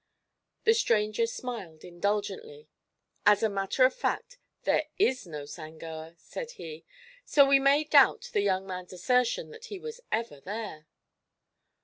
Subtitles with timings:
[0.63, 2.67] The stranger smiled indulgently.
[3.23, 6.85] "As a matter of fact, there is no Sangoa." said he;
[7.23, 10.87] "so we may doubt the young man's assertion that he was ever there."